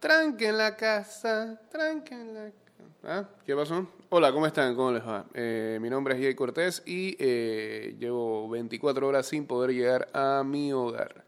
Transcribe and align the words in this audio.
Tranque 0.00 0.48
en 0.48 0.56
la 0.56 0.74
casa, 0.76 1.60
tranque 1.70 2.14
en 2.14 2.32
la 2.32 2.50
casa. 2.50 2.56
¿Ah? 3.04 3.28
¿Qué 3.44 3.54
pasó? 3.54 3.86
Hola, 4.08 4.32
¿cómo 4.32 4.46
están? 4.46 4.74
¿Cómo 4.74 4.92
les 4.92 5.06
va? 5.06 5.26
Eh, 5.34 5.76
mi 5.78 5.90
nombre 5.90 6.14
es 6.14 6.22
Jay 6.22 6.34
Cortés 6.34 6.82
y 6.86 7.14
eh, 7.18 7.94
llevo 7.98 8.48
24 8.48 9.06
horas 9.06 9.26
sin 9.26 9.46
poder 9.46 9.72
llegar 9.72 10.08
a 10.14 10.42
mi 10.42 10.72
hogar. 10.72 11.22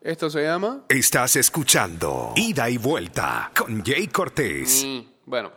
Esto 0.00 0.28
se 0.28 0.42
llama... 0.42 0.86
Estás 0.88 1.36
escuchando 1.36 2.32
Ida 2.34 2.68
y 2.68 2.78
Vuelta 2.78 3.52
con 3.56 3.84
Jay 3.84 4.08
Cortés. 4.08 4.84
Mm, 4.84 5.02
bueno, 5.26 5.52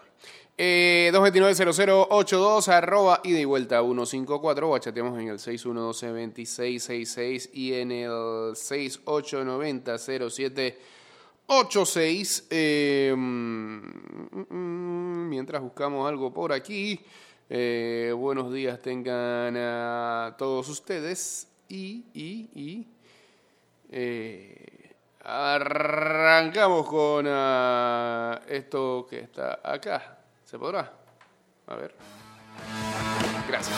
eh, 0.55 1.09
229-0082, 1.11 2.67
arroba 2.67 3.19
ida 3.23 3.39
y 3.39 3.45
vuelta 3.45 3.81
154, 3.81 4.69
o 4.69 4.77
chateamos 4.77 5.19
en 5.19 5.29
el 5.29 5.39
6112-2666 5.39 7.49
y 7.51 7.73
en 7.73 7.91
el 7.91 8.11
6890-0786. 11.47 12.47
Eh, 12.49 13.13
mm, 13.15 14.53
mm, 14.53 15.29
mientras 15.29 15.61
buscamos 15.61 16.07
algo 16.07 16.33
por 16.33 16.53
aquí, 16.53 16.99
eh, 17.49 18.13
buenos 18.15 18.51
días 18.53 18.81
tengan 18.81 19.55
a 19.57 20.35
todos 20.37 20.69
ustedes 20.69 21.47
y, 21.67 22.05
y, 22.13 22.49
y 22.55 22.87
eh, 23.91 24.95
arrancamos 25.23 26.87
con 26.87 27.25
ah, 27.29 28.41
esto 28.47 29.05
que 29.09 29.19
está 29.19 29.59
acá. 29.63 30.17
¿Se 30.43 30.57
podrá? 30.57 30.91
A 31.67 31.75
ver. 31.75 31.95
Gracias. 33.47 33.77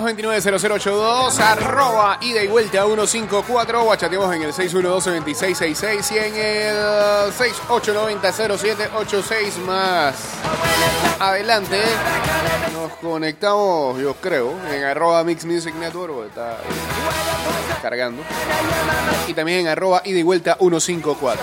229-0082, 0.00 1.38
arroba 1.38 2.18
ida 2.20 2.42
y 2.42 2.48
vuelta 2.48 2.84
154, 2.84 3.82
o 3.82 3.94
en 3.94 4.42
el 4.42 4.52
612-2666 4.52 6.12
y 6.12 6.18
en 6.18 6.36
el 6.36 6.76
6890-0786 7.32 9.56
más. 9.64 10.16
Adelante, 11.18 11.80
nos 12.74 12.92
conectamos, 12.98 13.98
yo 13.98 14.12
creo, 14.16 14.52
en 14.70 14.84
arroba 14.84 15.24
Mix 15.24 15.46
Music 15.46 15.74
Network, 15.74 16.26
está 16.28 16.58
cargando. 17.80 18.22
Y 19.26 19.32
también 19.32 19.60
en 19.60 19.68
arroba 19.68 20.02
ida 20.04 20.18
y 20.18 20.22
vuelta 20.22 20.58
154. 20.58 21.42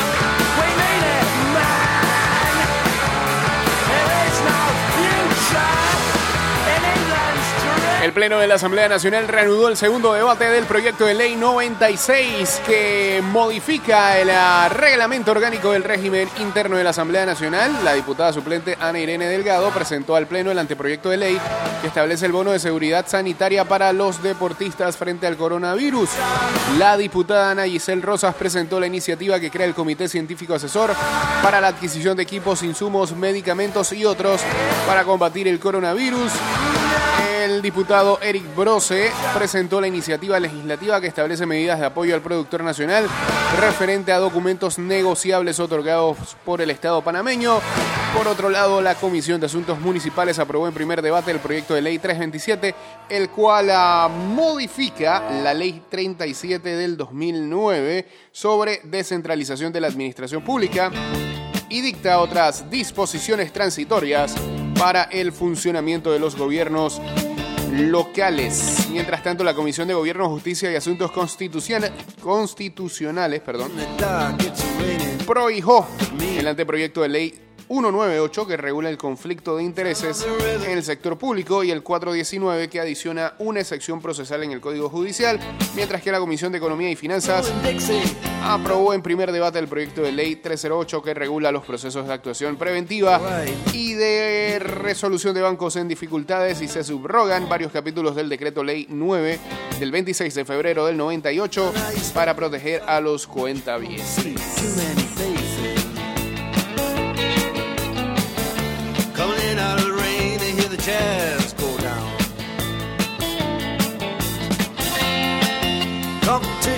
el 8.03 8.13
Pleno 8.13 8.39
de 8.39 8.47
la 8.47 8.55
Asamblea 8.55 8.89
Nacional 8.89 9.27
reanudó 9.27 9.67
el 9.67 9.77
segundo 9.77 10.13
debate 10.13 10.45
del 10.49 10.65
proyecto 10.65 11.05
de 11.05 11.13
ley 11.13 11.35
96 11.35 12.61
que 12.65 13.21
modifica 13.31 14.17
el 14.17 14.31
ah, 14.31 14.69
reglamento 14.69 15.29
orgánico 15.29 15.71
del 15.71 15.83
régimen 15.83 16.27
interno 16.39 16.77
de 16.77 16.83
la 16.83 16.89
Asamblea 16.89 17.27
Nacional. 17.27 17.71
La 17.83 17.93
diputada 17.93 18.33
suplente 18.33 18.75
Ana 18.79 18.99
Irene 18.99 19.27
Delgado 19.27 19.69
presentó 19.69 20.15
al 20.15 20.25
Pleno 20.25 20.49
el 20.49 20.57
anteproyecto 20.57 21.09
de 21.09 21.17
ley 21.17 21.39
que 21.81 21.87
establece 21.87 22.25
el 22.25 22.31
bono 22.31 22.51
de 22.51 22.59
seguridad 22.59 23.05
sanitaria 23.07 23.65
para 23.65 23.93
los 23.93 24.23
deportistas 24.23 24.97
frente 24.97 25.27
al 25.27 25.37
coronavirus. 25.37 26.09
La 26.79 26.97
diputada 26.97 27.51
Ana 27.51 27.65
Giselle 27.65 28.01
Rosas 28.01 28.33
presentó 28.33 28.79
la 28.79 28.87
iniciativa 28.87 29.39
que 29.39 29.51
crea 29.51 29.67
el 29.67 29.75
Comité 29.75 30.09
Científico 30.09 30.55
Asesor 30.55 30.91
para 31.43 31.61
la 31.61 31.67
adquisición 31.67 32.17
de 32.17 32.23
equipos, 32.23 32.63
insumos, 32.63 33.15
medicamentos 33.15 33.93
y 33.93 34.05
otros 34.05 34.41
para 34.87 35.03
combatir 35.03 35.47
el 35.47 35.59
coronavirus. 35.59 36.31
El 37.43 37.61
diputado 37.61 37.90
Eric 38.21 38.55
Brose 38.55 39.11
presentó 39.33 39.81
la 39.81 39.87
iniciativa 39.87 40.39
legislativa 40.39 41.01
que 41.01 41.07
establece 41.07 41.45
medidas 41.45 41.77
de 41.77 41.87
apoyo 41.87 42.15
al 42.15 42.21
productor 42.21 42.63
nacional 42.63 43.05
referente 43.59 44.13
a 44.13 44.17
documentos 44.19 44.79
negociables 44.79 45.59
otorgados 45.59 46.37
por 46.45 46.61
el 46.61 46.69
Estado 46.69 47.01
panameño. 47.01 47.59
Por 48.15 48.29
otro 48.29 48.49
lado, 48.49 48.81
la 48.81 48.95
Comisión 48.95 49.41
de 49.41 49.47
Asuntos 49.47 49.77
Municipales 49.81 50.39
aprobó 50.39 50.69
en 50.69 50.73
primer 50.73 51.01
debate 51.01 51.31
el 51.31 51.39
proyecto 51.39 51.73
de 51.73 51.81
ley 51.81 51.99
327, 51.99 52.73
el 53.09 53.29
cual 53.29 53.69
ah, 53.71 54.07
modifica 54.09 55.29
la 55.43 55.53
ley 55.53 55.83
37 55.89 56.69
del 56.69 56.95
2009 56.95 58.07
sobre 58.31 58.79
descentralización 58.85 59.73
de 59.73 59.81
la 59.81 59.87
administración 59.87 60.45
pública 60.45 60.89
y 61.67 61.81
dicta 61.81 62.21
otras 62.21 62.69
disposiciones 62.69 63.51
transitorias 63.51 64.33
para 64.79 65.03
el 65.03 65.33
funcionamiento 65.33 66.09
de 66.13 66.19
los 66.19 66.37
gobiernos 66.37 67.01
locales. 67.71 68.87
Mientras 68.91 69.23
tanto, 69.23 69.43
la 69.43 69.53
Comisión 69.53 69.87
de 69.87 69.93
Gobierno, 69.93 70.29
Justicia 70.29 70.71
y 70.71 70.75
Asuntos 70.75 71.11
Constituciona- 71.11 71.91
Constitucionales 72.21 73.41
perdón, 73.41 73.71
prohijó 75.25 75.87
el 76.37 76.47
anteproyecto 76.47 77.01
de 77.01 77.09
ley 77.09 77.39
198 77.71 78.47
que 78.47 78.57
regula 78.57 78.89
el 78.89 78.97
conflicto 78.97 79.55
de 79.55 79.63
intereses 79.63 80.27
en 80.65 80.71
el 80.71 80.83
sector 80.83 81.17
público 81.17 81.63
y 81.63 81.71
el 81.71 81.81
419 81.83 82.67
que 82.67 82.81
adiciona 82.81 83.33
una 83.39 83.63
sección 83.63 84.01
procesal 84.01 84.43
en 84.43 84.51
el 84.51 84.59
Código 84.59 84.89
Judicial, 84.89 85.39
mientras 85.73 86.01
que 86.01 86.11
la 86.11 86.19
Comisión 86.19 86.51
de 86.51 86.57
Economía 86.57 86.91
y 86.91 86.97
Finanzas 86.97 87.49
aprobó 88.43 88.93
en 88.93 89.01
primer 89.01 89.31
debate 89.31 89.57
el 89.59 89.69
proyecto 89.69 90.01
de 90.01 90.11
ley 90.11 90.35
308 90.35 91.01
que 91.01 91.13
regula 91.13 91.49
los 91.53 91.63
procesos 91.63 92.05
de 92.05 92.13
actuación 92.13 92.57
preventiva 92.57 93.21
y 93.71 93.93
de 93.93 94.59
resolución 94.59 95.33
de 95.33 95.41
bancos 95.41 95.77
en 95.77 95.87
dificultades 95.87 96.61
y 96.61 96.67
se 96.67 96.83
subrogan 96.83 97.47
varios 97.47 97.71
capítulos 97.71 98.17
del 98.17 98.27
decreto 98.27 98.65
ley 98.65 98.85
9 98.89 99.39
del 99.79 99.91
26 99.91 100.35
de 100.35 100.43
febrero 100.43 100.87
del 100.87 100.97
98 100.97 101.73
para 102.13 102.35
proteger 102.35 102.81
a 102.85 102.99
los 102.99 103.27
cuentavientes. 103.27 104.17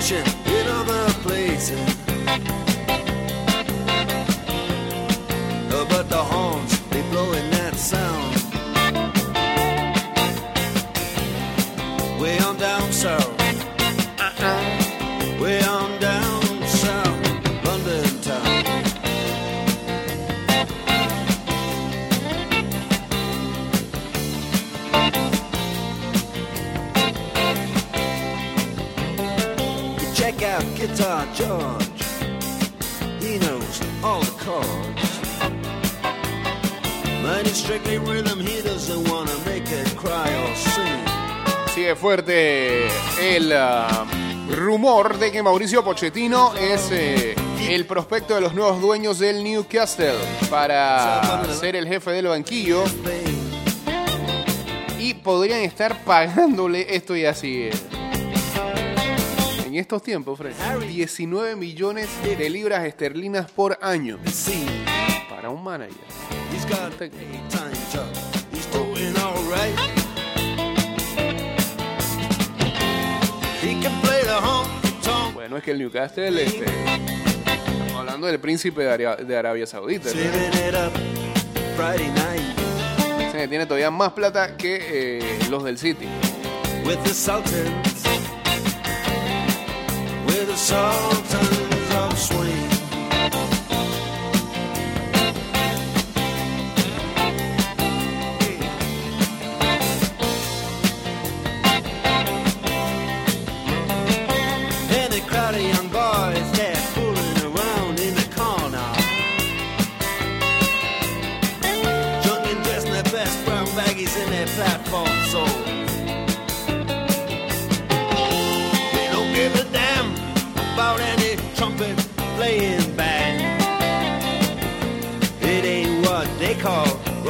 vision. 0.04 0.33
George. 31.32 32.04
He 33.20 33.38
knows 33.38 33.80
all 34.02 34.20
the 34.20 34.44
chords. 34.44 35.14
Strictly 37.54 37.98
rhythm, 37.98 38.40
he 38.40 38.60
doesn't 38.62 39.08
wanna 39.08 39.32
make 39.46 39.70
it 39.70 39.96
cry 39.96 40.28
or 40.42 40.56
sing. 40.56 41.04
Sigue 41.72 41.94
fuerte 41.94 42.88
el 43.20 43.52
ah, 43.52 44.04
rumor 44.50 45.16
de 45.18 45.30
que 45.30 45.42
Mauricio 45.42 45.84
Pochettino 45.84 46.52
es 46.56 46.90
eh, 46.90 47.34
el 47.68 47.86
prospecto 47.86 48.34
de 48.34 48.40
los 48.40 48.54
nuevos 48.54 48.80
dueños 48.80 49.20
del 49.20 49.42
Newcastle 49.44 50.14
para 50.50 51.44
ser 51.54 51.76
el 51.76 51.86
jefe 51.86 52.10
del 52.10 52.26
banquillo 52.26 52.84
y 54.98 55.14
podrían 55.14 55.60
estar 55.60 56.04
pagándole 56.04 56.94
esto 56.94 57.16
y 57.16 57.24
así. 57.24 57.70
En 59.74 59.80
estos 59.80 60.04
tiempos, 60.04 60.38
Fred, 60.38 60.52
19 60.86 61.56
millones 61.56 62.08
de 62.22 62.48
libras 62.48 62.84
esterlinas 62.84 63.50
por 63.50 63.76
año 63.82 64.20
para 65.28 65.50
un 65.50 65.64
manager. 65.64 65.96
Bueno, 75.34 75.56
es 75.56 75.64
que 75.64 75.70
el 75.72 75.78
Newcastle, 75.80 76.44
este, 76.44 76.66
estamos 76.66 77.96
hablando 77.96 78.28
del 78.28 78.38
príncipe 78.38 78.82
de 78.82 78.92
Arabia, 78.92 79.16
de 79.16 79.36
Arabia 79.36 79.66
Saudita. 79.66 80.08
¿no? 80.08 80.14
Tiene 83.48 83.66
todavía 83.66 83.90
más 83.90 84.12
plata 84.12 84.56
que 84.56 85.18
eh, 85.18 85.38
los 85.50 85.64
del 85.64 85.78
City. 85.78 86.06
with 86.84 87.02
the 87.02 87.14
Sultans. 87.14 87.93
The 90.54 90.60
Sultans 90.60 91.94
of 91.96 92.16
Swing. 92.16 92.73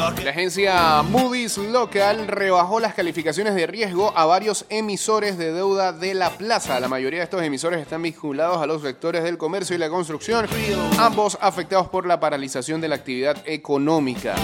La 0.04 0.30
agencia 0.30 1.02
Moody's 1.02 1.56
local 1.56 2.28
rebajó 2.28 2.78
las 2.78 2.92
calificaciones 2.92 3.54
de 3.54 3.66
riesgo 3.66 4.12
a 4.14 4.26
varios 4.26 4.66
emisores 4.68 5.38
de 5.38 5.50
deuda 5.50 5.92
de 5.94 6.12
la 6.12 6.28
plaza. 6.28 6.78
La 6.78 6.88
mayoría 6.88 7.20
de 7.20 7.24
estos 7.24 7.42
emisores 7.42 7.80
están 7.80 8.02
vinculados 8.02 8.58
a 8.58 8.66
los 8.66 8.82
sectores 8.82 9.22
del 9.22 9.38
comercio 9.38 9.74
y 9.74 9.78
la 9.78 9.88
construcción, 9.88 10.46
ambos 10.98 11.38
afectados 11.40 11.88
por 11.88 12.06
la 12.06 12.20
paralización 12.20 12.82
de 12.82 12.88
la 12.88 12.96
actividad 12.96 13.38
económica. 13.46 14.34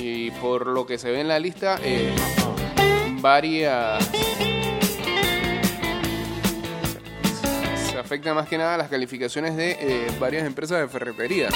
Y 0.00 0.32
por 0.32 0.66
lo 0.66 0.84
que 0.86 0.98
se 0.98 1.08
ve 1.12 1.20
en 1.20 1.28
la 1.28 1.38
lista, 1.38 1.78
eh, 1.84 2.12
varias... 3.20 4.10
afecta 8.10 8.34
más 8.34 8.48
que 8.48 8.58
nada 8.58 8.76
las 8.76 8.88
calificaciones 8.88 9.54
de 9.54 9.70
eh, 9.70 10.06
varias 10.18 10.44
empresas 10.44 10.80
de 10.80 10.88
ferretería. 10.88 11.48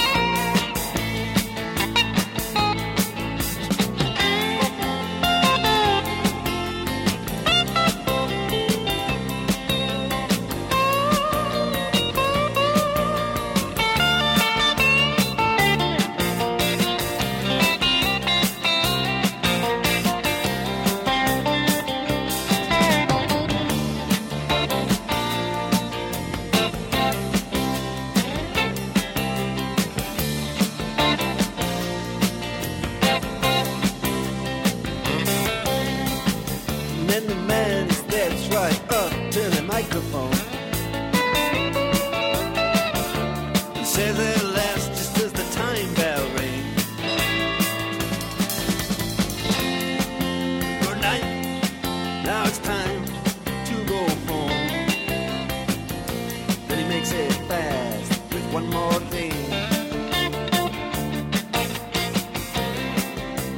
One 58.55 58.69
more 58.69 58.99
thing. 59.11 59.33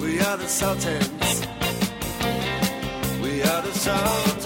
We 0.02 0.20
are 0.22 0.38
the 0.38 0.48
Sultans. 0.48 1.46
We 3.22 3.44
are 3.44 3.62
the 3.62 3.74
Sultans 3.74 4.37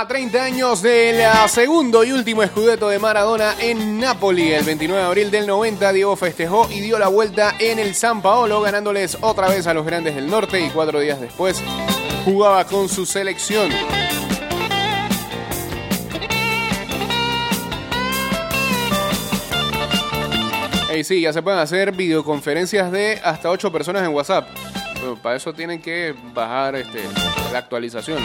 A 0.00 0.08
30 0.08 0.42
años 0.42 0.80
del 0.80 1.20
segundo 1.50 2.04
y 2.04 2.12
último 2.12 2.42
escudeto 2.42 2.88
de 2.88 2.98
Maradona 2.98 3.54
en 3.60 4.00
Napoli, 4.00 4.50
el 4.50 4.64
29 4.64 4.98
de 4.98 5.06
abril 5.06 5.30
del 5.30 5.46
90, 5.46 5.92
Diego 5.92 6.16
festejó 6.16 6.70
y 6.70 6.80
dio 6.80 6.98
la 6.98 7.08
vuelta 7.08 7.54
en 7.58 7.78
el 7.78 7.94
San 7.94 8.22
Paolo, 8.22 8.62
ganándoles 8.62 9.18
otra 9.20 9.50
vez 9.50 9.66
a 9.66 9.74
los 9.74 9.84
grandes 9.84 10.14
del 10.14 10.30
norte 10.30 10.58
y 10.58 10.70
cuatro 10.70 11.00
días 11.00 11.20
después 11.20 11.62
jugaba 12.24 12.64
con 12.64 12.88
su 12.88 13.04
selección. 13.04 13.70
Ey, 20.90 21.04
sí, 21.04 21.20
ya 21.20 21.34
se 21.34 21.42
pueden 21.42 21.60
hacer 21.60 21.92
videoconferencias 21.92 22.90
de 22.90 23.20
hasta 23.22 23.50
8 23.50 23.70
personas 23.70 24.02
en 24.04 24.14
WhatsApp. 24.14 24.48
Para 25.22 25.36
eso 25.36 25.52
tienen 25.52 25.78
que 25.82 26.14
bajar 26.32 26.76
este, 26.76 27.02
la 27.52 27.58
actualización. 27.58 28.24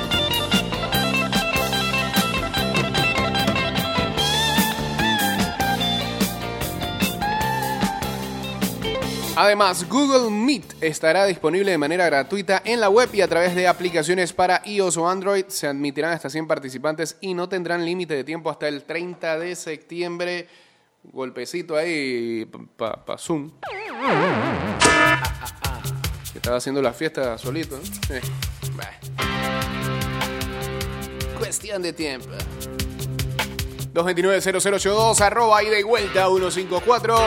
Además, 9.38 9.89
Google 9.89 10.32
Meet 10.32 10.82
estará 10.82 11.25
disponible 11.25 11.72
de 11.72 11.77
manera 11.77 12.06
gratuita 12.06 12.62
en 12.63 12.80
la 12.80 12.89
web 12.89 13.10
y 13.13 13.20
a 13.20 13.27
través 13.27 13.54
de 13.54 13.68
aplicaciones 13.68 14.32
para 14.32 14.62
iOS 14.63 14.96
o 14.96 15.10
Android. 15.10 15.46
Se 15.50 15.68
admitirán 15.68 16.13
hasta 16.13 16.30
100 16.30 16.48
participantes 16.48 17.18
y 17.20 17.34
no 17.34 17.50
tendrán 17.50 17.84
límite 17.84 18.15
de 18.15 18.24
tiempo 18.24 18.50
hasta 18.50 18.70
el 18.70 18.84
30 18.84 19.38
de 19.39 19.56
septiembre. 19.58 20.48
golpecito 21.04 21.75
ahí 21.75 22.46
para 22.77 23.04
pa, 23.04 23.18
Zoom. 23.18 23.51
Estaba 26.34 26.56
haciendo 26.56 26.82
la 26.82 26.94
fiesta 26.94 27.38
solito. 27.38 27.77
Cuestión 31.38 31.82
de 31.82 31.92
tiempo. 31.92 32.30
229-0082, 33.96 35.22
arroba 35.22 35.64
ida 35.64 35.80
y 35.80 35.84
vuelta 35.84 36.28
154. 36.28 37.18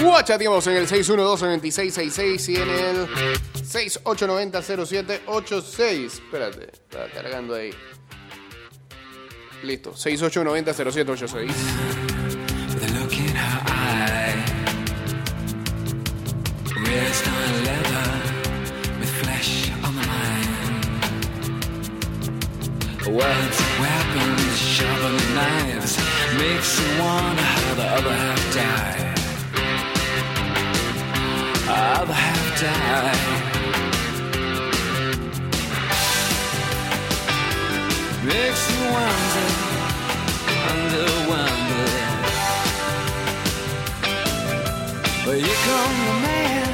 Guachateamos 0.00 0.66
en 0.66 0.76
el 0.76 0.88
612-2666 0.88 2.48
y 2.48 2.56
en 2.56 2.70
el 2.70 3.06
6890-0786. 3.62 6.04
Espérate, 6.04 6.72
está 6.72 7.06
cargando 7.12 7.54
ahí. 7.54 7.70
Listo, 9.62 9.92
6890-0786. 9.92 11.52
The 12.78 12.88
look 12.98 13.12
in 13.12 13.36
her 13.36 13.66
Words, 23.16 23.58
weapons, 23.80 24.58
sharper 24.58 25.08
than 25.16 25.34
knives, 25.34 25.96
makes 26.36 26.78
you 26.78 26.88
wonder 27.00 27.42
how 27.42 27.74
the 27.74 27.86
other 27.96 28.14
half 28.14 28.42
died. 28.54 29.18
Other 31.66 32.12
half 32.12 32.60
died. 32.60 33.16
Makes 38.22 38.62
you 38.70 38.80
wonder, 38.96 39.48
wonder, 40.60 41.08
wonder. 41.30 41.86
Well, 45.24 45.38
here 45.38 45.60
come 45.64 45.96
the 46.06 46.16
man 46.26 46.68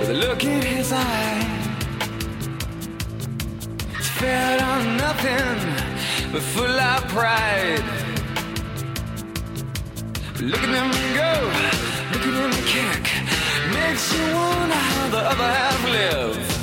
with 0.00 0.10
a 0.10 0.12
look 0.14 0.42
in 0.42 0.62
his 0.62 0.92
eye. 0.92 1.63
Fed 4.24 4.60
on 4.62 4.96
nothing 4.96 5.58
but 6.32 6.40
full 6.40 6.80
of 6.90 7.02
pride. 7.08 7.84
Look 10.40 10.62
at 10.66 10.72
him 10.78 10.90
go, 11.20 11.32
look 12.12 12.24
at 12.30 12.36
him 12.42 12.54
kick. 12.72 13.04
Makes 13.74 14.06
you 14.16 14.24
wonder 14.34 14.80
how 14.88 15.08
the 15.10 15.22
other 15.32 15.50
half 15.58 15.84
live. 15.90 16.53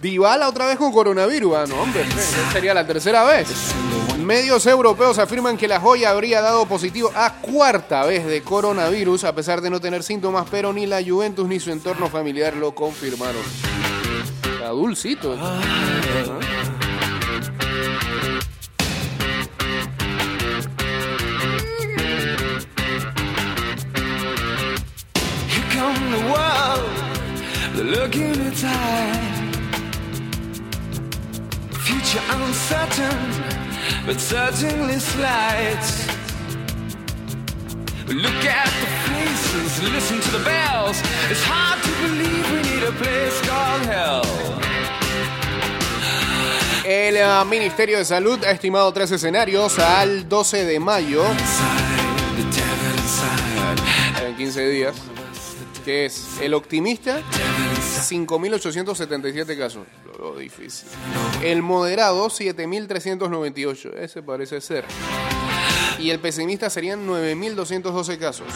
Dybala 0.00 0.48
otra 0.48 0.66
vez 0.66 0.78
con 0.78 0.92
coronavirus. 0.92 1.56
Ah, 1.56 1.64
no, 1.68 1.82
hombre, 1.82 2.02
esta 2.02 2.52
sería 2.52 2.72
la 2.72 2.86
tercera 2.86 3.24
vez. 3.24 3.48
Medios 4.18 4.64
europeos 4.66 5.18
afirman 5.18 5.56
que 5.56 5.68
la 5.68 5.80
joya 5.80 6.10
habría 6.10 6.40
dado 6.40 6.66
positivo 6.66 7.10
a 7.14 7.34
cuarta 7.34 8.04
vez 8.04 8.24
de 8.26 8.42
coronavirus, 8.42 9.24
a 9.24 9.34
pesar 9.34 9.60
de 9.60 9.70
no 9.70 9.80
tener 9.80 10.02
síntomas, 10.02 10.46
pero 10.50 10.72
ni 10.72 10.86
la 10.86 11.02
Juventus 11.02 11.46
ni 11.48 11.60
su 11.60 11.70
entorno 11.70 12.08
familiar 12.08 12.56
lo 12.56 12.74
confirmaron. 12.74 13.42
Está 14.44 14.68
dulcito. 14.68 15.36
World, 26.30 26.86
the 27.76 29.29
uncertain, 32.18 33.18
but 34.06 34.18
certainly 34.18 34.98
slight. 34.98 35.84
Look 38.08 38.44
at 38.44 38.70
the 38.80 38.88
faces, 39.06 39.82
listen 39.92 40.20
to 40.20 40.30
the 40.38 40.44
bells. 40.44 41.00
It's 41.30 41.44
hard 41.44 41.80
to 41.82 41.90
believe 42.02 42.44
we 42.50 42.62
need 42.70 42.82
a 42.82 42.92
place 42.92 43.40
called 43.46 43.86
hell. 43.86 44.50
El 46.84 47.16
eh, 47.16 47.44
Ministerio 47.48 47.98
de 47.98 48.04
Salud 48.04 48.42
ha 48.44 48.50
estimado 48.50 48.92
tres 48.92 49.12
escenarios 49.12 49.78
al 49.78 50.28
12 50.28 50.64
de 50.64 50.80
mayo, 50.80 51.22
en 54.26 54.34
15 54.36 54.68
días, 54.68 54.94
que 55.84 56.06
es 56.06 56.38
el 56.40 56.54
optimista, 56.54 57.16
devil 57.16 57.76
inside. 57.76 58.26
5.877 58.26 59.58
casos. 59.58 59.86
Lo 60.18 60.36
difícil. 60.36 60.88
El 61.42 61.62
moderado, 61.62 62.28
7.398. 62.28 63.94
Ese 63.98 64.22
parece 64.22 64.60
ser. 64.60 64.84
Y 65.98 66.10
el 66.10 66.18
pesimista 66.18 66.70
serían 66.70 67.06
9.212 67.06 68.18
casos. 68.18 68.46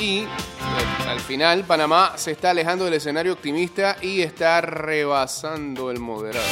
Y 0.00 0.24
al- 1.04 1.08
al 1.08 1.20
final, 1.20 1.64
Panamá 1.64 2.12
se 2.16 2.32
está 2.32 2.50
alejando 2.50 2.84
del 2.84 2.94
escenario 2.94 3.32
optimista 3.34 3.96
y 4.00 4.22
está 4.22 4.60
rebasando 4.60 5.90
el 5.90 5.98
moderado. 6.00 6.44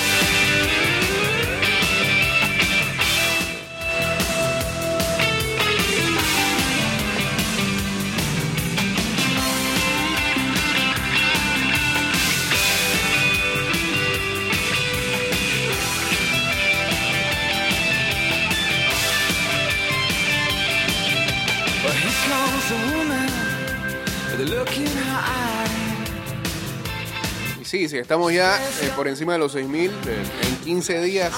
Y 27.61 27.65
sí, 27.65 27.89
sí, 27.89 27.99
estamos 27.99 28.33
ya 28.33 28.57
eh, 28.57 28.91
por 28.97 29.07
encima 29.07 29.35
de 29.35 29.39
los 29.39 29.55
6.000 29.55 29.91
eh, 30.07 30.23
en 30.43 30.57
15 30.65 31.03
días. 31.03 31.33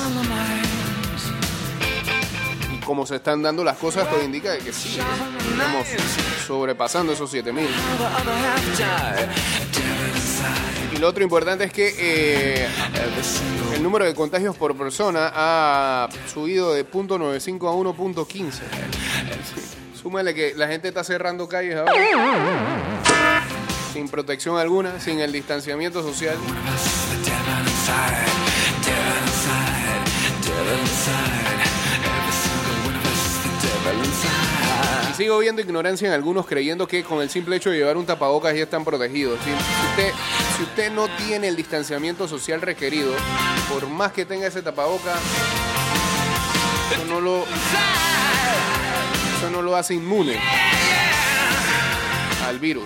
Y 2.72 2.76
como 2.84 3.06
se 3.06 3.16
están 3.16 3.42
dando 3.42 3.64
las 3.64 3.76
cosas, 3.76 4.08
todo 4.08 4.22
indica 4.22 4.56
que 4.58 4.72
sí, 4.72 4.98
estamos 5.50 5.86
sobrepasando 6.46 7.12
esos 7.12 7.32
7.000. 7.32 7.42
how 7.42 7.96
the 7.98 8.04
other 8.04 8.34
half 8.34 8.78
died. 8.78 9.28
Devil 9.72 10.14
inside, 10.14 10.94
Y 10.94 10.98
lo 10.98 11.08
otro 11.08 11.24
importante 11.24 11.64
es 11.64 11.72
que 11.72 11.94
eh, 11.98 12.68
el 13.74 13.82
número 13.82 14.04
de 14.04 14.14
contagios 14.14 14.56
por 14.56 14.76
persona 14.76 15.32
ha 15.34 16.08
subido 16.32 16.72
de 16.72 16.88
.95 16.88 17.68
a 17.68 17.94
1.15. 17.96 18.60
Súmale 20.02 20.34
que 20.34 20.52
la 20.56 20.66
gente 20.66 20.88
está 20.88 21.04
cerrando 21.04 21.48
calles 21.48 21.76
ahora. 21.76 21.92
Sin 23.92 24.08
protección 24.08 24.58
alguna, 24.58 24.98
sin 24.98 25.20
el 25.20 25.30
distanciamiento 25.30 26.02
social. 26.02 26.36
Y 35.08 35.14
sigo 35.14 35.38
viendo 35.38 35.62
ignorancia 35.62 36.08
en 36.08 36.14
algunos 36.14 36.46
creyendo 36.46 36.88
que 36.88 37.04
con 37.04 37.22
el 37.22 37.30
simple 37.30 37.54
hecho 37.54 37.70
de 37.70 37.76
llevar 37.76 37.96
un 37.96 38.04
tapabocas 38.04 38.56
ya 38.56 38.64
están 38.64 38.84
protegidos. 38.84 39.38
Si 39.44 39.50
usted, 39.52 40.12
si 40.56 40.62
usted 40.64 40.90
no 40.90 41.06
tiene 41.16 41.46
el 41.46 41.54
distanciamiento 41.54 42.26
social 42.26 42.60
requerido, 42.60 43.12
por 43.68 43.86
más 43.86 44.10
que 44.10 44.24
tenga 44.24 44.48
ese 44.48 44.62
tapabocas, 44.62 45.20
eso 46.92 47.04
no 47.04 47.20
lo, 47.20 47.44
eso 49.42 49.50
no 49.50 49.60
lo 49.60 49.74
hace 49.74 49.94
inmune 49.94 50.38
al 52.46 52.60
virus. 52.60 52.84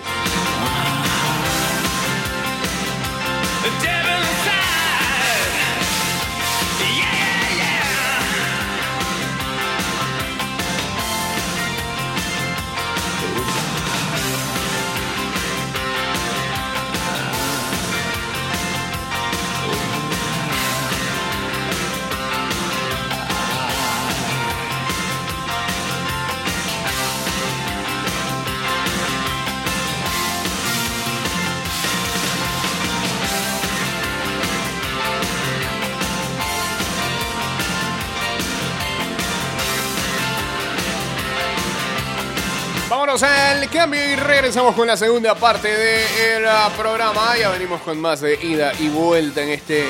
Cambio 43.71 43.99
y 43.99 44.15
regresamos 44.15 44.75
con 44.75 44.87
la 44.87 44.95
segunda 44.95 45.35
parte 45.35 45.67
del 45.67 46.47
ah, 46.47 46.71
programa. 46.77 47.37
Ya 47.37 47.49
venimos 47.49 47.81
con 47.81 47.99
más 47.99 48.21
de 48.21 48.35
ida 48.41 48.71
y 48.79 48.87
vuelta 48.89 49.43
en 49.43 49.49
este 49.49 49.83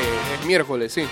miércoles, 0.45 0.93
sí. 0.93 1.07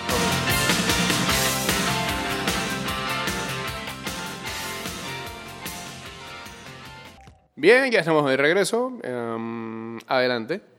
Bien, 7.55 7.91
ya 7.91 7.99
estamos 7.99 8.29
de 8.29 8.37
regreso. 8.37 8.93
Em, 9.03 9.99
adelante. 10.07 10.74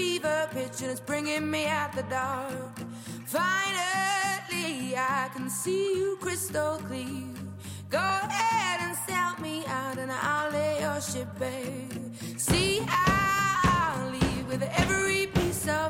Fever 0.00 0.48
pitch, 0.50 0.80
and 0.80 0.90
it's 0.90 1.00
bringing 1.00 1.50
me 1.50 1.66
out 1.66 1.92
the 1.94 2.02
dark. 2.04 2.74
Finally, 3.26 4.96
I 4.96 5.28
can 5.34 5.50
see 5.50 5.94
you 5.98 6.16
crystal 6.20 6.78
clear. 6.88 7.28
Go 7.90 7.98
ahead 7.98 8.78
and 8.84 8.96
sell 9.06 9.34
me 9.46 9.56
out, 9.66 9.98
and 9.98 10.10
I'll 10.10 10.50
lay 10.52 10.80
your 10.80 11.00
ship 11.02 11.28
bare. 11.38 11.98
See, 12.38 12.80
I'll 12.88 14.10
leave 14.10 14.46
with 14.48 14.62
every 14.82 15.26
piece 15.34 15.68
of 15.68 15.89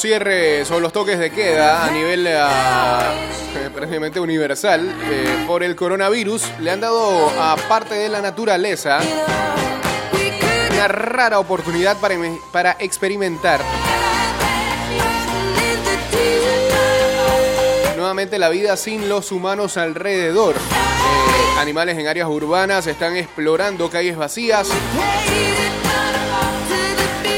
Cierres 0.00 0.70
o 0.70 0.80
los 0.80 0.92
toques 0.92 1.18
de 1.18 1.30
queda 1.30 1.84
a 1.84 1.90
nivel 1.90 2.26
ah, 2.28 3.12
eh, 3.56 3.68
prácticamente 3.74 4.18
universal 4.18 4.88
eh, 4.88 5.44
por 5.46 5.62
el 5.62 5.76
coronavirus 5.76 6.42
le 6.60 6.70
han 6.70 6.80
dado 6.80 7.28
a 7.38 7.56
parte 7.68 7.94
de 7.96 8.08
la 8.08 8.22
naturaleza 8.22 8.98
una 10.72 10.88
rara 10.88 11.38
oportunidad 11.38 11.98
para, 11.98 12.14
para 12.50 12.76
experimentar 12.78 13.60
nuevamente 17.96 18.38
la 18.38 18.48
vida 18.48 18.78
sin 18.78 19.10
los 19.10 19.30
humanos 19.30 19.76
alrededor. 19.76 20.54
Eh, 20.56 21.58
animales 21.60 21.98
en 21.98 22.06
áreas 22.06 22.28
urbanas 22.28 22.86
están 22.86 23.16
explorando 23.16 23.90
calles 23.90 24.16
vacías 24.16 24.68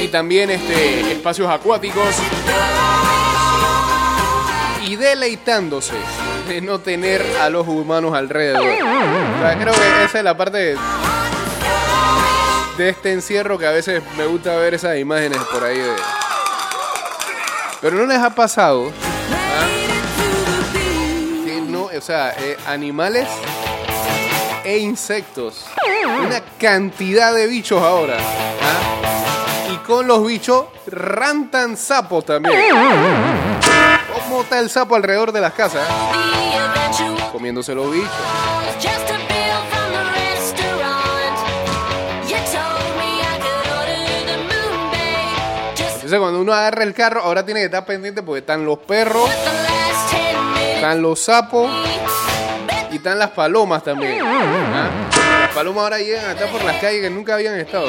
y 0.03 0.09
también 0.09 0.51
este, 0.51 1.12
espacios 1.12 1.49
acuáticos 1.49 2.17
y 4.85 4.97
deleitándose 4.97 5.95
de 6.49 6.61
no 6.61 6.81
tener 6.81 7.25
a 7.41 7.49
los 7.49 7.69
humanos 7.69 8.12
alrededor. 8.15 8.62
Creo 8.62 9.73
que 9.73 10.05
esa 10.05 10.19
es 10.19 10.25
la 10.25 10.37
parte 10.37 10.77
de, 12.77 12.88
este 12.88 13.12
encierro 13.12 13.59
que 13.59 13.67
a 13.67 13.71
veces 13.71 14.03
me 14.17 14.27
gusta 14.27 14.57
ver 14.57 14.75
esas 14.75 14.99
imágenes 14.99 15.38
por 15.53 15.62
ahí 15.62 15.79
de... 15.79 15.93
Pero 17.81 17.97
no 17.97 18.07
les 18.07 18.19
ha 18.19 18.31
pasado 18.31 18.91
que 21.45 21.61
no, 21.69 21.85
o 21.85 22.01
sea, 22.01 22.35
eh, 22.38 22.57
animales 22.67 23.29
e 24.65 24.79
insectos. 24.79 25.65
Una 26.25 26.41
cantidad 26.59 27.33
de 27.33 27.47
bichos 27.47 27.81
ahora. 27.81 28.17
Con 29.93 30.07
los 30.07 30.27
bichos 30.27 30.65
rantan 30.87 31.77
sapos 31.77 32.25
también. 32.25 32.59
¿Cómo 34.15 34.41
está 34.41 34.59
el 34.59 34.71
sapo 34.71 34.97
alrededor 34.97 35.33
de 35.33 35.41
las 35.43 35.53
casas? 35.53 35.87
Comiéndose 37.31 37.75
los 37.75 37.93
bichos. 37.93 38.11
Entonces 45.95 46.19
cuando 46.19 46.41
uno 46.41 46.55
agarra 46.55 46.85
el 46.85 46.95
carro, 46.95 47.21
ahora 47.21 47.45
tiene 47.45 47.61
que 47.61 47.67
estar 47.67 47.85
pendiente 47.85 48.23
porque 48.23 48.41
están 48.41 48.65
los 48.65 48.79
perros, 48.79 49.29
están 50.75 51.03
los 51.03 51.21
sapos 51.21 51.71
y 52.91 52.97
están 52.97 53.19
las 53.19 53.31
palomas 53.33 53.85
también. 53.85 54.23
¿ah? 54.23 54.89
Las 55.43 55.55
palomas 55.55 55.85
ahora 55.85 55.99
llegan 55.99 56.25
a 56.25 56.33
estar 56.33 56.49
por 56.49 56.65
las 56.65 56.79
calles 56.79 57.03
que 57.03 57.11
nunca 57.11 57.35
habían 57.35 57.59
estado. 57.61 57.89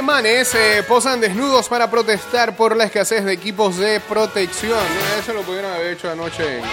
Alemanes 0.00 0.54
eh, 0.54 0.82
posan 0.88 1.20
desnudos 1.20 1.68
para 1.68 1.90
protestar 1.90 2.56
por 2.56 2.74
la 2.74 2.84
escasez 2.84 3.22
de 3.22 3.34
equipos 3.34 3.76
de 3.76 4.00
protección. 4.00 4.78
Mira, 4.94 5.18
eso 5.20 5.34
lo 5.34 5.42
pudieron 5.42 5.70
haber 5.74 5.92
hecho 5.92 6.10
anoche 6.10 6.56
en 6.56 6.64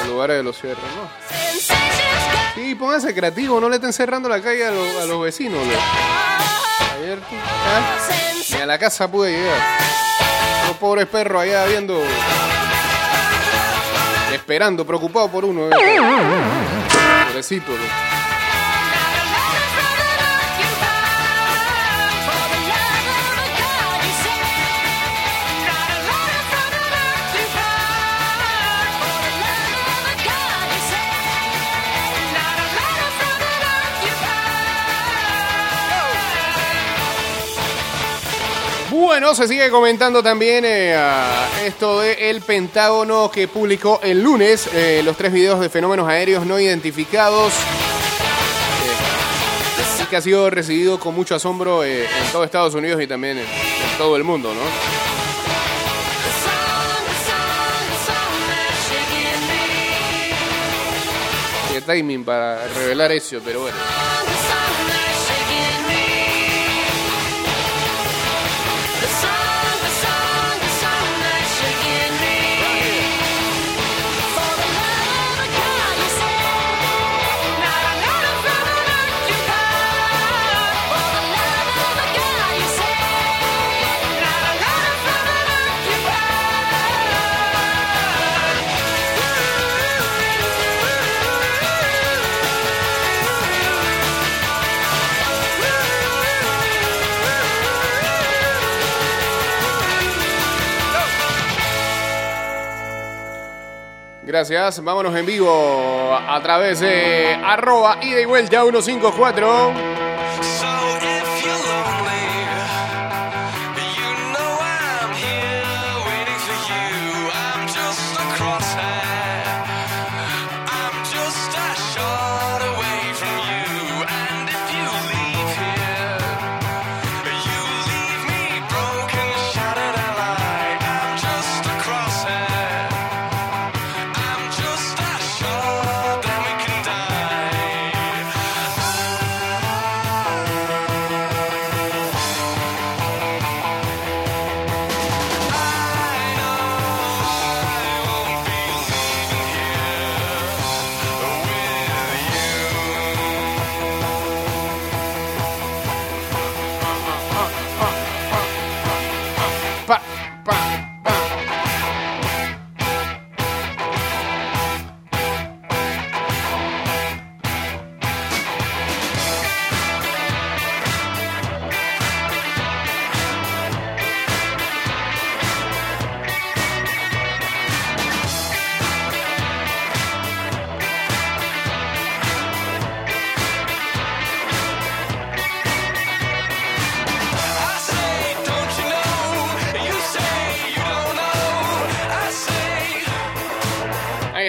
los 0.00 0.08
lugares 0.08 0.36
de 0.38 0.42
los 0.42 0.58
cierres, 0.60 0.82
¿no? 0.96 1.08
Sí, 2.56 2.74
pónganse 2.74 3.14
creativos, 3.14 3.60
no 3.62 3.68
le 3.68 3.76
estén 3.76 3.92
cerrando 3.92 4.28
la 4.28 4.42
calle 4.42 4.66
a, 4.66 4.72
los- 4.72 4.96
a 5.02 5.06
los 5.06 5.22
vecinos. 5.22 5.64
loco. 5.64 5.78
Ayer, 6.96 7.18
¿ah? 7.20 7.80
Ni 8.50 8.60
a 8.62 8.66
la 8.66 8.78
casa 8.78 9.08
pude 9.08 9.30
llegar. 9.30 9.60
Los 10.66 10.76
pobres 10.78 11.06
perros 11.06 11.40
allá 11.42 11.66
viendo. 11.66 12.02
Esperando, 14.32 14.84
preocupado 14.84 15.28
por 15.30 15.44
uno. 15.44 15.68
eh. 15.68 15.98
Pobrecito. 17.28 17.70
Bueno, 39.12 39.34
se 39.34 39.46
sigue 39.46 39.68
comentando 39.68 40.22
también 40.22 40.64
eh, 40.64 40.96
esto 41.66 42.00
de 42.00 42.30
el 42.30 42.40
Pentágono 42.40 43.30
que 43.30 43.46
publicó 43.46 44.00
el 44.02 44.22
lunes 44.22 44.70
eh, 44.72 45.02
los 45.04 45.18
tres 45.18 45.30
videos 45.34 45.60
de 45.60 45.68
fenómenos 45.68 46.08
aéreos 46.08 46.46
no 46.46 46.58
identificados. 46.58 47.52
eh, 50.00 50.06
que 50.08 50.16
ha 50.16 50.22
sido 50.22 50.48
recibido 50.48 50.98
con 50.98 51.14
mucho 51.14 51.34
asombro 51.34 51.84
eh, 51.84 52.04
en 52.04 52.32
todo 52.32 52.42
Estados 52.42 52.72
Unidos 52.72 53.02
y 53.02 53.06
también 53.06 53.36
en 53.36 53.44
todo 53.98 54.16
el 54.16 54.24
mundo, 54.24 54.54
¿no? 54.54 54.62
Qué 61.70 61.82
timing 61.82 62.24
para 62.24 62.66
revelar 62.66 63.12
eso, 63.12 63.42
pero 63.44 63.60
bueno. 63.60 63.76
Gracias, 104.42 104.82
vámonos 104.82 105.14
en 105.14 105.24
vivo 105.24 105.48
a 106.12 106.40
través 106.42 106.80
de 106.80 107.38
arroba 107.44 107.98
ida 108.02 108.20
y 108.20 108.24
vuelta 108.24 108.60
154. 108.62 109.91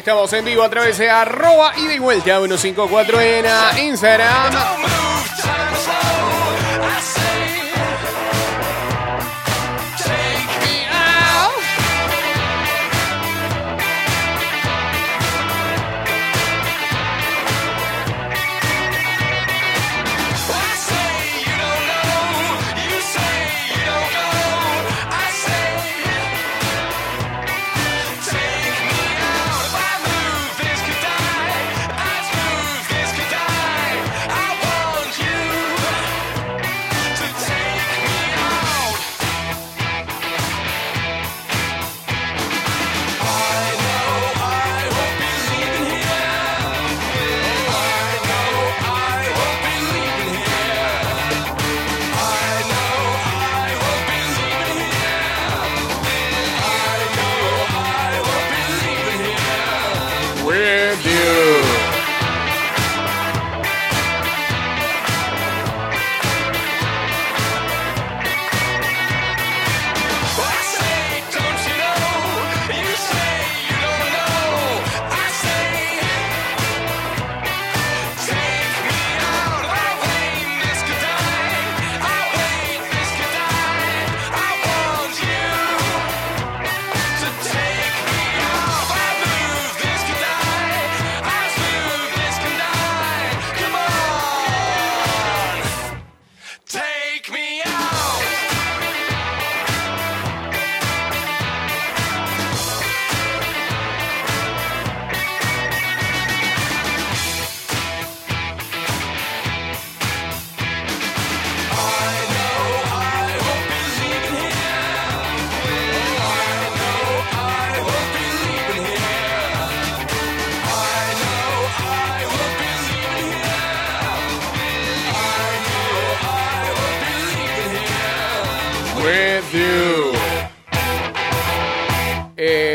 Estamos 0.04 0.34
en 0.34 0.44
vivo 0.44 0.62
a 0.64 0.70
través 0.70 0.98
de 0.98 1.10
arroba 1.10 1.72
y 1.78 1.98
vuelta 1.98 2.38
154 2.38 3.22
en 3.22 3.46
ah, 3.48 3.72
Instagram. 3.80 4.93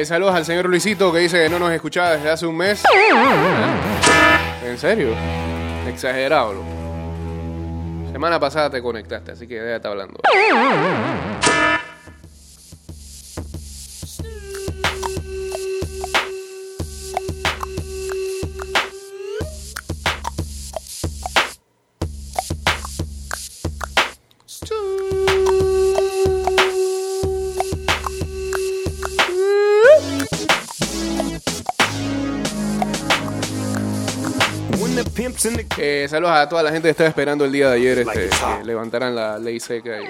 Saludos 0.08 0.34
al 0.34 0.44
señor 0.44 0.66
Luisito 0.66 1.12
que 1.12 1.18
dice 1.18 1.44
que 1.44 1.50
no 1.50 1.58
nos 1.58 1.70
escuchaba 1.70 2.12
desde 2.16 2.30
hace 2.30 2.46
un 2.46 2.56
mes. 2.56 2.82
¿En 4.64 4.78
serio? 4.78 5.10
Exagerado. 5.86 6.54
loco. 6.54 6.66
Semana 8.10 8.40
pasada 8.40 8.70
te 8.70 8.82
conectaste, 8.82 9.32
así 9.32 9.46
que 9.46 9.56
ya 9.56 9.76
está 9.76 9.90
hablando. 9.90 10.18
Eh, 35.76 36.06
saludos 36.10 36.34
a 36.34 36.48
toda 36.48 36.64
la 36.64 36.72
gente 36.72 36.88
que 36.88 36.90
estaba 36.90 37.08
esperando 37.08 37.44
el 37.44 37.52
día 37.52 37.70
de 37.70 37.76
ayer 37.76 37.98
este, 37.98 38.28
que 38.28 38.64
levantaran 38.64 39.14
la 39.14 39.38
ley 39.38 39.60
seca. 39.60 40.00
Y... 40.00 40.06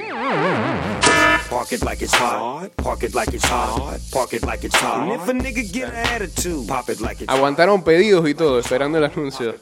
Park 1.50 1.72
it 1.72 1.82
like 1.82 2.02
it's 2.02 2.14
hot. 2.14 2.70
Park 2.76 3.02
it 3.02 3.14
like 3.14 3.34
it's 3.34 3.44
hot. 3.44 3.98
Park 4.10 4.32
it 4.32 4.44
like 4.44 4.64
it's 4.64 4.76
hot. 4.76 5.02
And 5.02 5.12
if 5.12 5.28
a 5.28 5.32
nigga 5.32 5.70
get 5.70 5.90
an 5.90 5.96
attitude, 5.96 6.66
pop 6.66 6.88
it 6.88 7.00
like 7.00 7.22
it's 7.22 7.32
Aguantaron 7.32 7.82
pedidos 7.82 8.26
y 8.28 8.34
todo, 8.34 8.58
esperando 8.58 8.96
el 8.98 9.04
anuncio. 9.04 9.54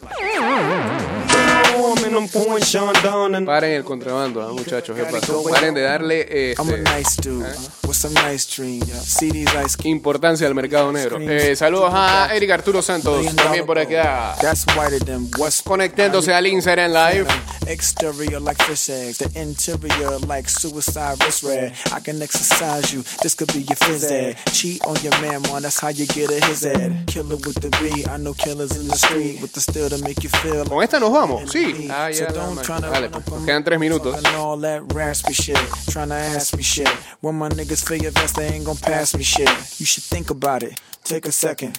Paren 3.44 3.72
el 3.72 3.84
contrabando, 3.84 4.42
¿ah, 4.42 4.52
muchachos. 4.52 4.96
¿Qué 4.96 5.04
pasó? 5.04 5.42
Paren 5.44 5.74
de 5.74 5.82
darle 5.82 6.54
I'm 6.58 6.68
a 6.70 8.32
este, 8.32 9.34
ice 9.64 9.76
cream. 9.76 9.96
importancia 9.96 10.46
al 10.46 10.54
mercado 10.54 10.92
negro. 10.92 11.18
Eh, 11.20 11.56
saludos 11.56 11.90
a 11.92 12.28
Eric 12.34 12.50
Arturo 12.50 12.82
Santos, 12.82 13.24
también 13.34 13.66
por 13.66 13.78
acá. 13.78 14.36
Conectándose 15.64 16.32
al 16.32 16.46
Instagram 16.46 16.92
Live. 16.92 17.26
Exterior 17.68 18.40
like 18.40 18.62
fish 18.62 18.88
eggs, 18.90 19.18
the 19.18 19.40
interior 19.40 20.20
like 20.28 20.48
suicide 20.48 21.16
wrist 21.24 21.42
red. 21.42 21.72
I 21.92 21.98
can 21.98 22.22
exercise 22.22 22.92
you, 22.92 23.02
this 23.22 23.34
could 23.34 23.52
be 23.52 23.60
your 23.60 23.74
phys 23.74 24.08
ed. 24.08 24.36
Cheat 24.52 24.84
on 24.86 24.94
your 25.02 25.10
man, 25.20 25.42
man, 25.42 25.62
that's 25.62 25.80
how 25.80 25.88
you 25.88 26.06
get 26.06 26.30
a 26.30 26.44
his 26.46 26.64
ed. 26.64 27.06
Killer 27.08 27.34
with 27.34 27.60
the 27.60 27.70
B, 27.82 28.04
I 28.08 28.18
know 28.18 28.34
killers 28.34 28.76
in 28.78 28.86
the 28.86 28.94
street 28.94 29.40
with 29.42 29.52
the 29.52 29.60
steel 29.60 29.88
to 29.88 29.98
make 29.98 30.22
you 30.22 30.28
feel 30.28 30.64
Con 30.64 30.80
esta 30.80 31.00
nos 31.00 31.10
vamos, 31.10 31.50
sí. 31.50 31.88
Ah, 32.06 32.12
so 32.12 32.22
ya, 32.22 32.26
to 32.28 32.32
Dale, 32.34 32.54
pues, 32.54 32.68
nos 32.68 33.32
on 33.32 33.44
quedan 33.44 33.64
tres 33.64 33.78
minutos. 33.78 34.22
Talking 34.22 34.38
all 34.38 34.60
that 34.60 34.82
raspy 34.94 35.32
shit, 35.32 35.58
trying 35.90 36.08
to 36.08 36.14
ask 36.14 36.56
me 36.56 36.62
shit. 36.62 36.88
When 37.20 37.34
my 37.34 37.48
niggas 37.48 37.84
feel 37.86 37.98
your 37.98 38.12
vest, 38.12 38.36
they 38.36 38.46
ain't 38.46 38.64
gon' 38.64 38.76
pass 38.76 39.14
me 39.16 39.22
shit. 39.22 39.48
You 39.80 39.86
should 39.86 40.04
think 40.04 40.30
about 40.30 40.62
it. 40.62 40.80
Take 41.04 41.26
a 41.26 41.32
second. 41.32 41.78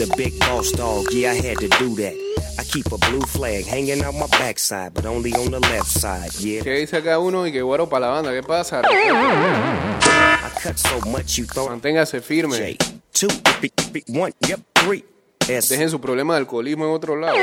The 0.00 0.06
big 0.16 0.38
boss 0.40 0.72
dog, 0.72 1.12
yeah, 1.12 1.32
I 1.32 1.34
had 1.34 1.58
to 1.58 1.68
do 1.76 1.94
that. 1.96 2.16
I 2.58 2.64
keep 2.64 2.86
a 2.90 2.96
blue 2.96 3.20
flag 3.20 3.66
hanging 3.66 4.02
out 4.02 4.14
my 4.14 4.28
backside, 4.28 4.94
but 4.94 5.04
only 5.04 5.34
on 5.34 5.50
the 5.50 5.60
left 5.60 5.88
side, 5.88 6.32
yeah. 6.38 6.62
¿Qué 6.62 6.72
dice 6.80 6.96
acá 6.96 7.18
uno 7.18 7.46
y 7.46 7.52
que 7.52 7.60
guaro 7.60 7.86
para 7.86 8.06
la 8.06 8.12
banda? 8.12 8.32
¿Qué 8.32 8.42
pasa? 8.42 8.80
I 8.80 10.50
cut 10.62 10.78
so 10.78 11.02
much 11.10 11.36
you 11.36 11.44
thought 11.44 11.68
Manténgase 11.68 12.22
firme. 12.22 12.56
J. 12.56 12.78
Two, 13.12 13.28
big, 13.60 13.72
big, 13.92 14.04
one, 14.08 14.32
yep, 14.48 14.60
three. 14.74 15.04
Dejen 15.46 15.90
su 15.90 16.00
problema 16.00 16.34
de 16.34 16.40
alcoholismo 16.40 16.84
en 16.84 16.90
otro 16.92 17.16
lado. 17.16 17.36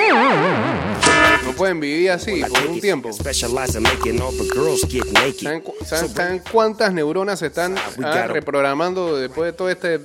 No 1.46 1.52
pueden 1.54 1.80
vivir 1.80 2.12
así 2.12 2.42
por 2.42 2.68
un 2.68 2.80
tiempo. 2.80 3.12
Specialize 3.12 3.78
in 3.78 3.84
making 3.84 4.22
all 4.22 4.32
the 4.36 4.46
girls 4.54 4.82
get 4.90 5.06
naked. 5.12 5.42
¿Saben, 5.44 5.62
cu- 5.62 5.74
saben- 5.86 6.14
saben 6.14 6.42
cuántas 6.52 6.94
neuronas 6.94 7.40
se 7.40 7.48
están 7.48 7.76
ah, 7.78 8.28
reprogramando 8.28 9.18
después 9.18 9.52
de 9.52 9.54
toda 9.58 9.72
este, 9.72 10.00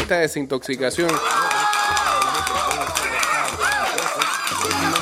esta 0.00 0.18
desintoxicación 0.18 1.08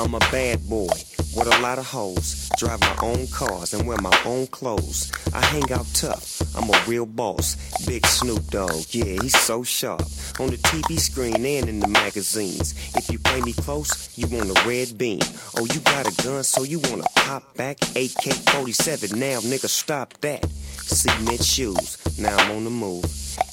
I'm 0.00 0.14
a 0.14 0.18
bad 0.32 0.66
boy 0.66 0.88
with 1.36 1.46
a 1.46 1.58
lot 1.60 1.78
of 1.78 1.84
hoes. 1.84 2.48
Drive 2.56 2.80
my 2.80 2.96
own 3.02 3.26
cars 3.26 3.74
and 3.74 3.86
wear 3.86 3.98
my 3.98 4.18
own 4.24 4.46
clothes. 4.46 5.12
I 5.34 5.44
hang 5.44 5.70
out 5.70 5.86
tough. 5.92 6.40
I'm 6.56 6.70
a 6.70 6.84
real 6.88 7.04
boss. 7.04 7.56
Big 7.86 8.06
Snoop 8.06 8.46
Dogg, 8.46 8.86
yeah, 8.92 9.20
he's 9.20 9.38
so 9.38 9.62
sharp. 9.62 10.00
On 10.38 10.48
the 10.48 10.56
TV 10.56 10.98
screen 10.98 11.44
and 11.44 11.68
in 11.68 11.80
the 11.80 11.86
magazines. 11.86 12.72
If 12.96 13.10
you 13.12 13.18
play 13.18 13.42
me 13.42 13.52
close, 13.52 14.08
you 14.16 14.26
want 14.28 14.48
a 14.48 14.66
red 14.66 14.96
beam. 14.96 15.20
Oh, 15.58 15.66
you 15.66 15.80
got 15.80 16.08
a 16.08 16.22
gun, 16.22 16.44
so 16.44 16.62
you 16.62 16.78
wanna 16.78 17.04
pop 17.16 17.54
back? 17.56 17.76
AK 17.94 18.32
47, 18.52 19.18
now 19.18 19.40
nigga, 19.40 19.68
stop 19.68 20.14
that. 20.22 20.48
Cement 20.80 21.44
shoes, 21.44 21.98
now 22.18 22.36
I'm 22.38 22.52
on 22.52 22.64
the 22.64 22.70
move. 22.70 23.04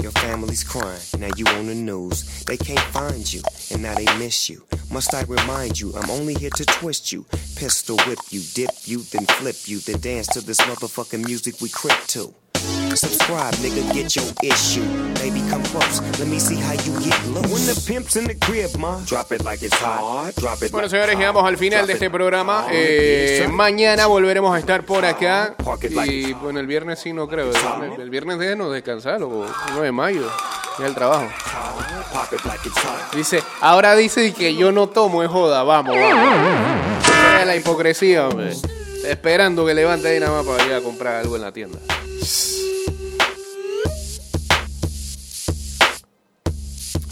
Your 0.02 0.12
family's 0.12 0.64
crying, 0.64 1.02
now 1.20 1.30
you 1.36 1.46
on 1.46 1.68
the 1.68 1.76
news. 1.76 2.46
They 2.46 2.58
can't 2.58 2.80
find 2.94 3.32
you, 3.32 3.42
and 3.72 3.84
now 3.84 3.96
they 3.96 4.06
miss 4.18 4.50
you. 4.50 4.64
Must 4.90 5.14
I 5.14 5.24
remind 5.24 5.80
you, 5.80 5.94
I'm 5.96 6.10
only 6.10 6.34
here 6.38 6.50
to 6.52 6.66
twist 6.66 7.12
you. 7.12 7.26
Pistol 7.56 7.98
whip 8.08 8.20
you, 8.30 8.42
dip 8.54 8.72
you, 8.86 9.00
then 9.00 9.26
flip 9.26 9.56
you, 9.66 9.80
then 9.80 10.00
dance 10.00 10.28
to 10.28 10.42
this 10.42 10.60
motherfucking 10.62 11.26
music 11.26 11.60
we 11.62 11.70
crip 11.70 11.98
to. 12.08 12.34
Subscribe, 12.96 13.54
nigga, 13.56 13.94
get 13.94 14.16
your 14.16 14.26
issue. 14.42 14.84
Baby, 15.16 15.42
come 15.50 15.64
close, 15.66 16.02
let 16.20 16.28
me 16.28 16.40
see 16.40 16.56
how 16.56 16.74
you 16.74 16.94
get 17.00 17.28
loose. 17.28 17.52
When 17.52 17.66
the 17.66 17.84
pimp's 17.88 18.16
in 18.16 18.26
the 18.26 18.36
crib, 18.36 18.76
ma, 18.78 19.00
drop 19.06 19.32
it 19.32 19.44
like 19.44 19.62
it's 19.62 19.76
hot. 19.76 20.34
Drop 20.36 20.62
it 20.64 20.72
Bueno, 20.72 20.90
señores, 20.90 21.16
llegamos 21.18 21.46
al 21.46 21.58
final 21.58 21.86
de 21.86 21.94
este 21.94 22.10
programa. 22.10 22.68
Eh, 22.72 23.48
mañana 23.52 24.08
volveremos 24.08 24.56
a 24.56 24.60
estar 24.60 24.84
por 24.86 25.06
acá. 25.06 25.56
Y 26.06 26.34
bueno, 26.34 26.60
el 26.60 26.68
viernes 26.68 27.00
sí, 27.00 27.14
no 27.14 27.28
creo. 27.28 27.52
El 27.52 27.62
viernes, 27.62 28.00
el 28.00 28.10
viernes 28.10 28.40
déjenos 28.40 28.72
descansar, 28.72 29.22
o 29.22 29.46
9 29.72 29.86
de 29.86 29.92
mayo. 29.92 30.32
El 30.80 30.94
trabajo. 30.94 31.28
Dice, 33.16 33.44
ahora 33.62 33.96
dice 33.96 34.34
que 34.34 34.56
yo 34.56 34.72
no 34.72 34.88
tomo, 34.88 35.24
es 35.24 35.30
joda. 35.30 35.64
Vamos, 35.64 35.96
vamos. 35.96 36.50
Es 37.40 37.48
la 37.48 37.56
hipocresía. 37.56 38.30
Esperando 39.06 39.66
que 39.66 39.74
levante 39.74 40.10
ahí 40.10 40.20
nada 40.20 40.44
más 40.44 40.46
para 40.46 40.66
ir 40.66 40.74
a 40.74 40.82
comprar 40.82 41.16
algo 41.16 41.36
en 41.36 41.42
la 41.42 41.52
tienda. 41.52 41.80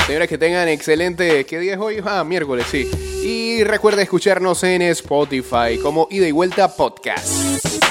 Señores, 0.06 0.30
que 0.30 0.38
tengan 0.38 0.68
excelente. 0.68 1.46
¿Qué 1.46 1.60
día 1.60 1.74
es 1.74 1.80
hoy? 1.80 2.02
Ah, 2.06 2.24
miércoles, 2.24 2.68
sí. 2.70 2.90
Y 3.24 3.64
recuerda 3.64 4.04
escucharnos 4.04 4.64
en 4.64 4.84
Spotify 4.84 5.80
como 5.82 6.08
Ida 6.12 6.28
y 6.28 6.32
Vuelta 6.32 6.68
Podcast. 6.68 7.85